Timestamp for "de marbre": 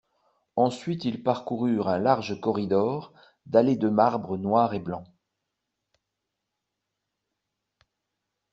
3.75-4.35